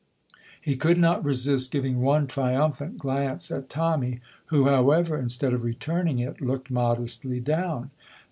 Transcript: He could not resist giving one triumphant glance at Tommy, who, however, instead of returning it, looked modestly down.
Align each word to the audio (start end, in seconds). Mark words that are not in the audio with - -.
He 0.59 0.75
could 0.75 0.97
not 0.97 1.23
resist 1.23 1.69
giving 1.71 2.01
one 2.01 2.25
triumphant 2.25 2.97
glance 2.97 3.51
at 3.51 3.69
Tommy, 3.69 4.19
who, 4.47 4.65
however, 4.65 5.15
instead 5.15 5.53
of 5.53 5.61
returning 5.63 6.17
it, 6.17 6.41
looked 6.41 6.71
modestly 6.71 7.39
down. 7.39 7.91